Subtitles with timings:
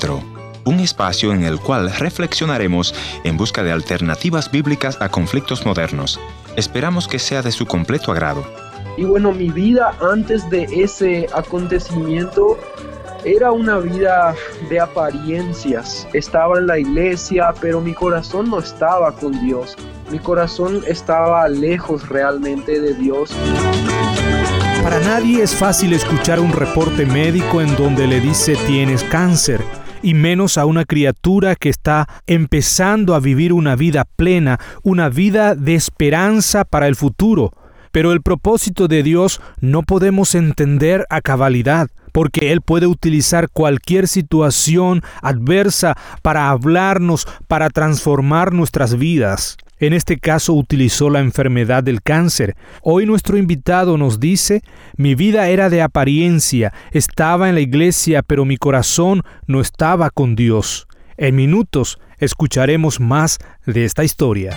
[0.00, 0.22] Encuentro,
[0.64, 6.18] un espacio en el cual reflexionaremos en busca de alternativas bíblicas a conflictos modernos.
[6.56, 8.42] Esperamos que sea de su completo agrado.
[8.96, 12.58] Y bueno, mi vida antes de ese acontecimiento
[13.26, 14.34] era una vida
[14.70, 16.08] de apariencias.
[16.14, 19.76] Estaba en la iglesia, pero mi corazón no estaba con Dios.
[20.10, 23.34] Mi corazón estaba lejos realmente de Dios.
[24.82, 29.60] Para nadie es fácil escuchar un reporte médico en donde le dice tienes cáncer,
[30.02, 35.54] y menos a una criatura que está empezando a vivir una vida plena, una vida
[35.54, 37.52] de esperanza para el futuro.
[37.92, 44.06] Pero el propósito de Dios no podemos entender a cabalidad, porque Él puede utilizar cualquier
[44.06, 49.56] situación adversa para hablarnos, para transformar nuestras vidas.
[49.80, 52.54] En este caso utilizó la enfermedad del cáncer.
[52.82, 54.62] Hoy nuestro invitado nos dice,
[54.96, 60.36] mi vida era de apariencia, estaba en la iglesia, pero mi corazón no estaba con
[60.36, 60.86] Dios.
[61.16, 64.54] En minutos escucharemos más de esta historia.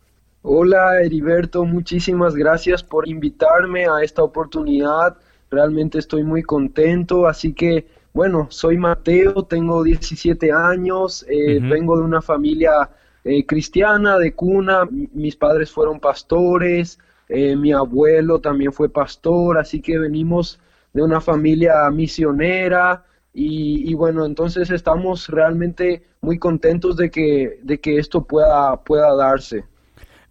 [0.44, 5.18] Hola Heriberto, muchísimas gracias por invitarme a esta oportunidad
[5.50, 7.88] realmente estoy muy contento, así que
[8.18, 12.90] bueno, soy Mateo, tengo 17 años, eh, vengo de una familia
[13.24, 16.98] eh, cristiana de cuna, mis padres fueron pastores,
[17.30, 20.60] eh, mi abuelo también fue pastor, así que venimos
[20.94, 27.80] de una familia misionera y, y, bueno, entonces estamos realmente muy contentos de que, de
[27.80, 29.64] que esto pueda, pueda darse.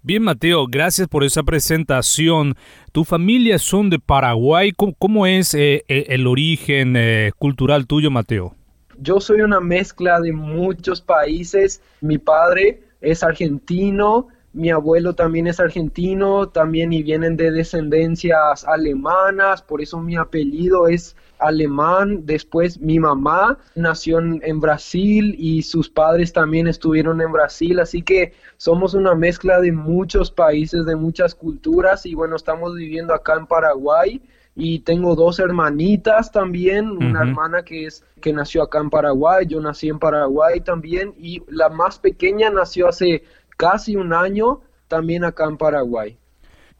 [0.06, 2.54] Bien, Mateo, gracias por esa presentación.
[2.92, 4.70] Tu familia son de Paraguay.
[4.70, 8.54] ¿Cómo, es eh, eh, el origen eh, cultural tuyo, Mateo?
[9.00, 11.82] Yo soy una mezcla de muchos países.
[12.00, 19.60] Mi padre es argentino, mi abuelo también es argentino, también y vienen de descendencias alemanas,
[19.60, 22.24] por eso mi apellido es alemán.
[22.24, 28.32] Después mi mamá nació en, Brasil y sus padres también estuvieron en Brasil, así que
[28.56, 33.47] somos una mezcla de muchos países, de muchas culturas y bueno, estamos viviendo acá en
[33.47, 34.22] Paraguay
[34.54, 39.60] y tengo dos hermanitas también, una hermana que es que nació acá en Paraguay, yo
[39.60, 43.24] nací en Paraguay también y la más pequeña nació hace
[43.58, 46.18] casi un año también acá en Paraguay.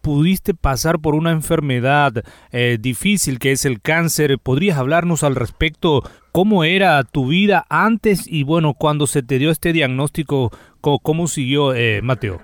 [0.07, 2.23] Pudiste pasar por una enfermedad
[2.53, 4.39] eh, difícil que es el cáncer.
[4.39, 6.05] ¿Podrías hablarnos al respecto?
[6.31, 11.75] ¿Cómo era tu vida antes y bueno, cuando se te dio este diagnóstico, cómo, siguió
[11.75, 12.41] eh, Mateo?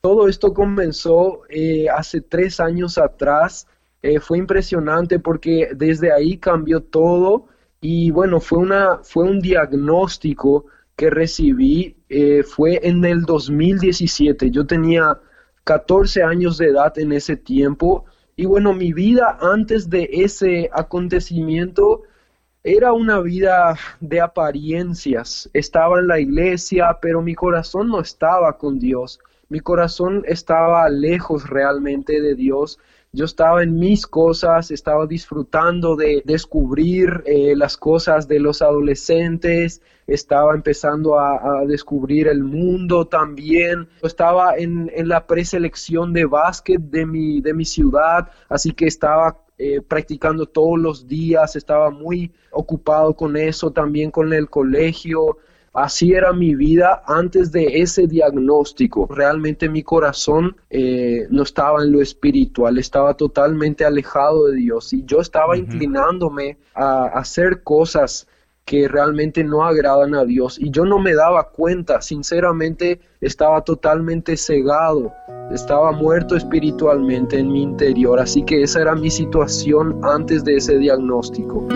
[0.00, 3.66] Todo esto comenzó eh, hace tres años atrás.
[4.22, 7.48] fue impresionante porque desde ahí cambió todo
[7.82, 10.64] y bueno, fue, una, fue un diagnóstico
[10.96, 11.96] que recibí
[12.46, 14.50] fue en el 2017.
[14.50, 15.20] Yo tenía
[15.68, 18.06] 14 años de edad en ese tiempo
[18.36, 22.04] y bueno, mi vida antes de ese acontecimiento
[22.64, 25.50] era una vida de apariencias.
[25.52, 29.20] Estaba en la iglesia, pero mi corazón no estaba con Dios.
[29.50, 32.78] Mi corazón estaba lejos realmente de Dios
[33.12, 39.80] yo estaba en mis cosas, estaba disfrutando de descubrir eh, las cosas de los adolescentes,
[40.06, 47.40] estaba empezando a, descubrir el mundo también, estaba en, la preselección de básquet de mi,
[47.40, 53.36] de mi ciudad, así que estaba eh, practicando todos los días, estaba muy ocupado con
[53.36, 55.38] eso, también con el colegio,
[55.80, 59.06] Así era mi vida antes de ese diagnóstico.
[59.08, 65.04] Realmente mi corazón eh, no estaba en lo espiritual, estaba totalmente alejado de Dios y
[65.04, 68.26] yo estaba inclinándome a hacer cosas
[68.64, 74.36] que realmente no agradan a Dios y yo no me daba cuenta, sinceramente estaba totalmente
[74.36, 75.12] cegado,
[75.52, 80.76] estaba muerto espiritualmente en mi interior, así que esa era mi situación antes de ese
[80.76, 81.66] diagnóstico.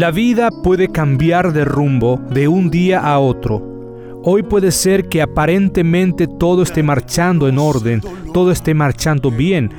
[0.00, 3.60] La vida puede cambiar de rumbo de un día a otro.
[4.24, 8.00] Hoy puede ser que aparentemente todo esté marchando en orden,
[8.32, 9.70] todo esté marchando bien,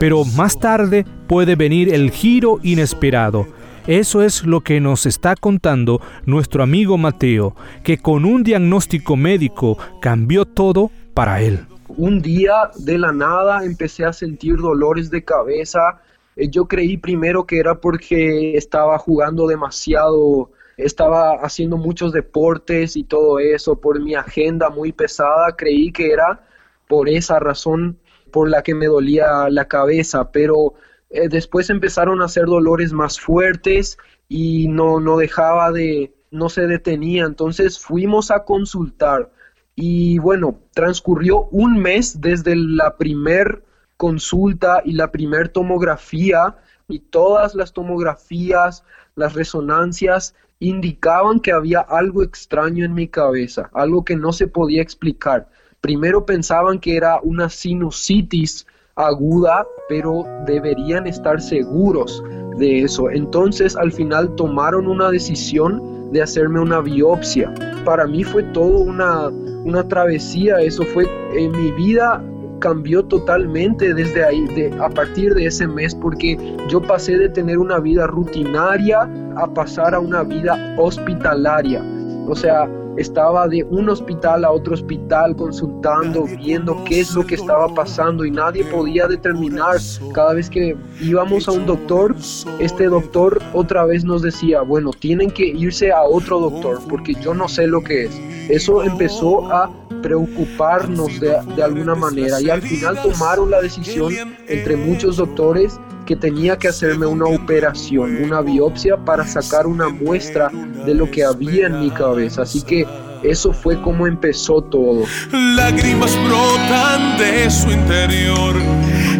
[0.00, 3.46] pero más tarde puede venir el giro inesperado.
[3.86, 7.54] Eso es lo que nos está contando nuestro amigo Mateo,
[7.84, 11.60] que con un diagnóstico médico cambió todo para él.
[11.86, 16.00] Un día de la nada empecé a sentir dolores de cabeza,
[16.38, 23.40] yo creí primero que era porque estaba jugando demasiado, estaba haciendo muchos deportes y todo
[23.40, 26.46] eso, por mi agenda muy pesada, creí que era
[26.86, 27.98] por esa razón
[28.30, 30.74] por la que me dolía la cabeza, pero
[31.10, 33.98] eh, después empezaron a hacer dolores más fuertes
[34.28, 39.32] y no, no dejaba de, no se detenía, entonces fuimos a consultar
[39.74, 43.62] y bueno, transcurrió un mes desde la primer
[43.98, 46.56] consulta y la primer tomografía
[46.88, 48.84] y todas las tomografías,
[49.16, 54.80] las resonancias indicaban que había algo extraño en mi cabeza, algo que no se podía
[54.80, 55.48] explicar.
[55.80, 62.22] Primero pensaban que era una sinusitis aguda, pero deberían estar seguros
[62.56, 63.10] de eso.
[63.10, 67.52] Entonces al final tomaron una decisión de hacerme una biopsia.
[67.84, 71.04] Para mí fue todo una, una travesía, eso fue
[71.34, 72.22] en mi vida
[72.58, 77.58] cambió totalmente desde ahí, de, a partir de ese mes, porque yo pasé de tener
[77.58, 81.82] una vida rutinaria a pasar a una vida hospitalaria.
[82.26, 87.36] O sea, estaba de un hospital a otro hospital consultando, viendo qué es lo que
[87.36, 89.76] estaba pasando y nadie podía determinar.
[90.12, 92.16] Cada vez que íbamos a un doctor,
[92.58, 97.34] este doctor otra vez nos decía, bueno, tienen que irse a otro doctor porque yo
[97.34, 98.20] no sé lo que es.
[98.48, 99.70] Eso empezó a
[100.02, 104.12] preocuparnos de, de alguna manera y al final tomaron la decisión
[104.48, 105.78] entre muchos doctores
[106.08, 110.50] que tenía que hacerme una operación, una biopsia para sacar una muestra
[110.86, 112.42] de lo que había en mi cabeza.
[112.42, 112.86] Así que
[113.22, 115.04] eso fue como empezó todo.
[115.30, 118.56] Lágrimas brotan de su interior.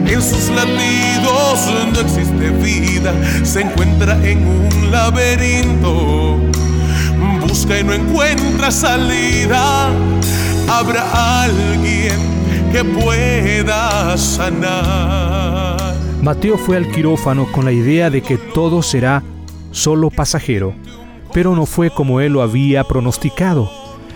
[0.07, 1.61] En sus latidos
[1.93, 3.13] no existe vida.
[3.45, 6.39] Se encuentra en un laberinto.
[7.47, 9.91] Busca y no encuentra salida.
[10.71, 12.17] Habrá alguien
[12.73, 15.58] que pueda sanar.
[16.23, 19.23] Mateo fue al quirófano con la idea de que todo será
[19.71, 20.75] solo pasajero,
[21.33, 23.71] pero no fue como él lo había pronosticado.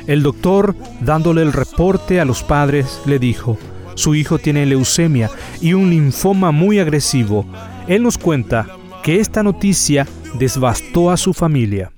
[0.08, 3.56] El doctor, dándole el reporte a los padres, le dijo,
[3.94, 7.46] su hijo tiene leucemia y un linfoma muy agresivo.
[7.86, 8.66] Él nos cuenta
[9.04, 10.06] que esta noticia
[10.38, 11.92] desbastó a su familia.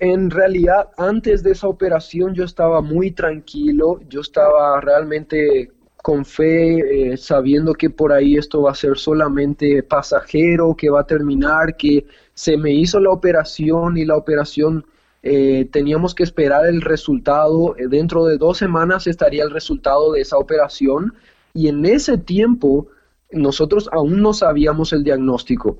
[0.00, 5.72] En realidad, antes de esa operación yo estaba muy tranquilo, yo estaba realmente
[6.08, 11.00] con fe, eh, sabiendo que por ahí esto va a ser solamente pasajero, que va
[11.00, 14.86] a terminar, que se me hizo la operación y la operación
[15.22, 20.22] eh, teníamos que esperar el resultado, eh, dentro de dos semanas estaría el resultado de
[20.22, 21.12] esa operación
[21.52, 22.86] y en ese tiempo
[23.30, 25.76] nosotros aún no sabíamos el diagnóstico,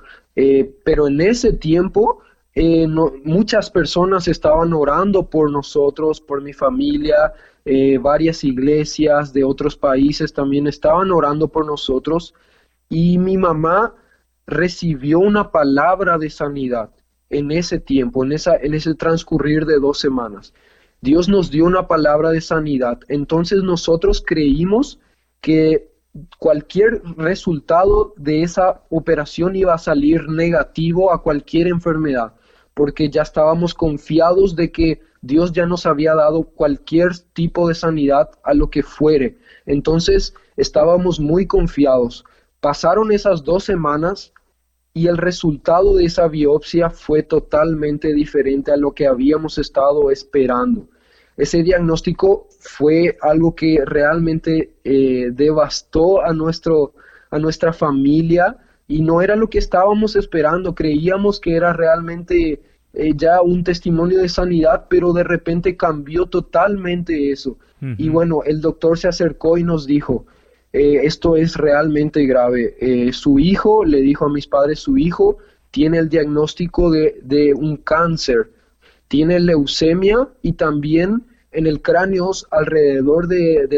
[0.85, 2.21] pero en ese tiempo
[3.25, 7.33] muchas personas estaban orando por nosotros, por mi familia,
[7.65, 12.35] eh, varias iglesias de otros países también estaban orando por nosotros
[12.89, 13.95] y mi mamá
[14.47, 16.91] recibió una palabra de sanidad
[17.31, 20.55] en ese tiempo, en, esa, en ese transcurrir de dos semanas.
[21.01, 22.99] Dios nos dio una palabra de sanidad.
[23.09, 24.99] Entonces nosotros creímos
[25.41, 25.93] que
[26.39, 32.33] cualquier resultado de esa operación iba a salir negativo a cualquier enfermedad,
[32.79, 38.31] porque ya estábamos confiados de que Dios ya nos había dado cualquier tipo de sanidad
[38.45, 39.37] a lo que fuere.
[39.67, 42.25] Entonces estábamos muy confiados.
[42.61, 44.33] Pasaron esas dos semanas
[44.95, 50.87] y el resultado de esa biopsia fue totalmente diferente a lo que habíamos estado esperando.
[51.37, 56.95] Ese diagnóstico fue algo que realmente eh, devastó a, nuestro,
[57.33, 58.57] a nuestra familia
[58.87, 60.77] y no era lo que estábamos esperando.
[60.77, 62.63] Creíamos que era realmente
[62.95, 67.59] eh, ya un testimonio de sanidad, pero de repente cambió totalmente eso.
[67.97, 70.27] Y bueno, el doctor se acercó y nos dijo,
[70.73, 72.75] eh, esto es realmente grave.
[72.81, 75.39] Eh, su hijo, le dijo a mis padres, su hijo
[75.71, 78.51] tiene el diagnóstico de, de un cáncer,
[79.07, 83.69] tiene leucemia y también en el cráneo alrededor de,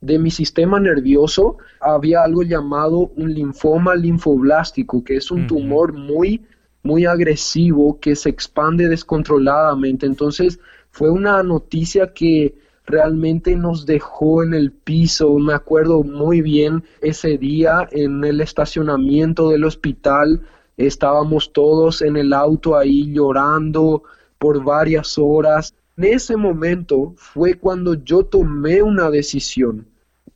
[0.00, 6.42] de mi sistema nervioso había algo llamado un linfoma linfoblástico, que es un tumor muy
[6.88, 10.06] muy agresivo que se expande descontroladamente.
[10.06, 10.58] Entonces
[10.90, 12.54] fue una noticia que
[12.86, 15.38] realmente nos dejó en el piso.
[15.38, 20.40] Me acuerdo muy bien ese día en el estacionamiento del hospital.
[20.78, 24.04] estábamos todos en el auto ahí llorando
[24.38, 25.74] por varias horas.
[25.98, 29.86] En ese momento fue cuando yo tomé una decisión,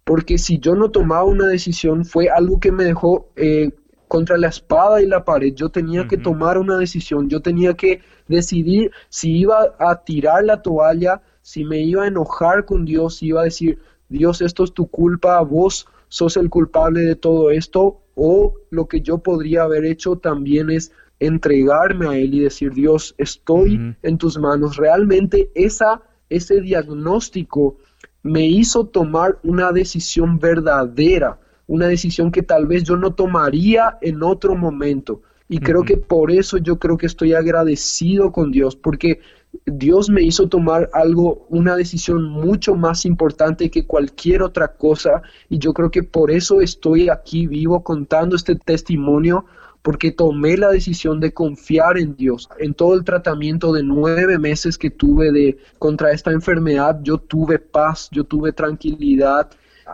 [0.04, 3.70] porque si yo no tomaba una decisión fue algo que me dejó eh,
[4.12, 5.54] contra la espada y la pared.
[5.54, 10.60] Yo tenía que tomar una decisión, yo tenía que decidir si iba a tirar la
[10.60, 13.78] toalla, si me iba a enojar con Dios, si iba a decir,
[14.10, 19.00] Dios, esto es tu culpa, vos sos el culpable de todo esto, o lo que
[19.00, 24.38] yo podría haber hecho también es entregarme a Él y decir, Dios, estoy en tus
[24.38, 24.76] manos.
[24.76, 27.78] Realmente esa, ese diagnóstico
[28.22, 31.38] me hizo tomar una decisión verdadera
[31.72, 35.22] una decisión que tal vez yo no tomaría en otro momento.
[35.48, 39.20] Y creo que por eso yo creo que estoy agradecido con Dios, porque
[39.64, 45.22] Dios me hizo tomar algo, una decisión mucho más importante que cualquier otra cosa.
[45.48, 49.46] Y yo creo que por eso estoy aquí vivo contando este testimonio,
[49.80, 52.50] porque tomé la decisión de confiar en Dios.
[52.58, 57.58] En todo el tratamiento de nueve meses que tuve de contra esta enfermedad, yo tuve
[57.58, 59.50] paz, yo tuve tranquilidad,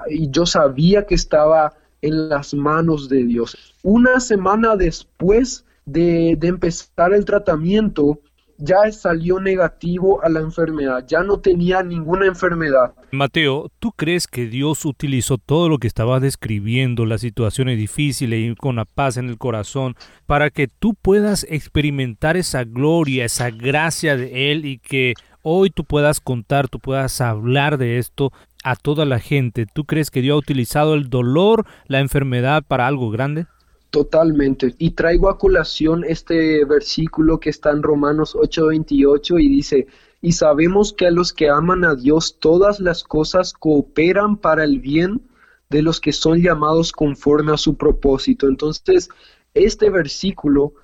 [0.09, 3.57] y yo sabía que estaba en las manos de Dios.
[3.83, 8.21] Una semana después de, empezar el tratamiento,
[8.59, 12.93] ya salió negativo a la enfermedad, ya no tenía ninguna enfermedad.
[13.13, 18.55] Mateo, ¿tú crees que Dios utilizó todo lo que estabas describiendo, las situaciones difíciles y
[18.57, 19.95] con la paz en el corazón,
[20.27, 25.85] para que tú puedas experimentar esa gloria, esa gracia de Él y que hoy tú
[25.85, 28.33] puedas contar, tú puedas hablar de esto
[28.71, 29.65] a toda la gente.
[29.73, 33.47] ¿Tú crees que Dios ha utilizado el dolor, la enfermedad para algo grande?
[33.89, 34.75] Totalmente.
[34.77, 39.87] Y traigo a colación este versículo que está en Romanos 8:28 y dice,
[40.21, 44.81] y sabemos que a los que aman a Dios todas las cosas cooperan para el
[44.81, 45.23] bien
[45.71, 48.49] de los que son llamados conforme a su propósito.
[48.49, 49.09] Entonces,
[49.55, 50.75] este versículo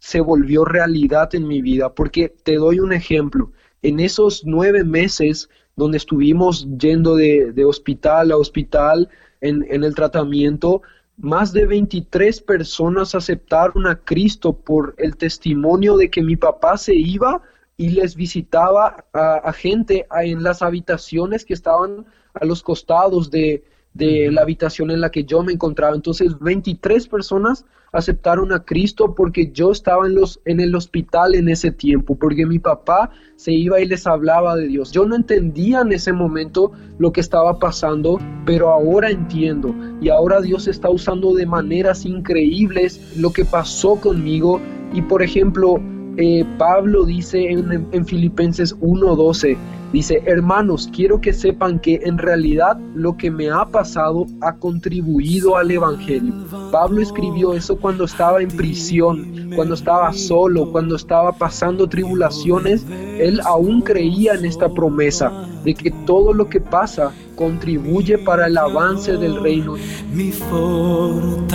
[0.00, 3.52] se volvió realidad en mi vida porque te doy un ejemplo.
[3.82, 9.08] En esos nueve meses donde estuvimos yendo de, hospital a hospital
[9.40, 10.82] en, el tratamiento,
[11.16, 16.96] más de 23 personas aceptaron a Cristo por el testimonio de que mi papá se
[16.96, 17.42] iba
[17.76, 23.62] y les visitaba a, gente en las habitaciones que estaban a los costados de,
[23.94, 25.94] de la habitación en la que yo me encontraba.
[25.94, 31.48] Entonces, 23 personas aceptaron a Cristo porque yo estaba en, los, en el hospital en
[31.48, 34.92] ese tiempo, porque mi papá se iba y les hablaba de Dios.
[34.92, 39.74] Yo no entendía en ese momento lo que estaba pasando, pero ahora entiendo.
[40.00, 44.60] Y ahora Dios está usando de maneras increíbles lo que pasó conmigo.
[44.92, 45.80] Y por ejemplo,
[46.18, 49.56] eh, Pablo dice en, en Filipenses 1.12,
[49.92, 55.56] Dice, hermanos, quiero que sepan que en realidad lo que me ha pasado ha contribuido
[55.56, 56.34] al Evangelio.
[56.70, 62.84] Pablo escribió eso cuando estaba en prisión, cuando estaba solo, cuando estaba pasando tribulaciones.
[63.18, 65.32] Él aún creía en esta promesa
[65.64, 69.76] de que todo lo que pasa contribuye para el avance del reino.
[70.12, 71.54] Mi fortaleza,